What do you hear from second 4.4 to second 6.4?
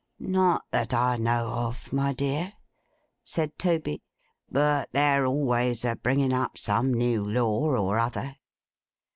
'But they're always a bringing